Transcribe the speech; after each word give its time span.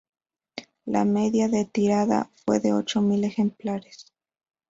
La 0.85 1.05
media 1.05 1.47
de 1.47 1.63
tirada 1.65 2.31
fue 2.43 2.59
de 2.59 2.73
ocho 2.73 3.01
mil 3.01 3.23
ejemplares. 3.23 4.11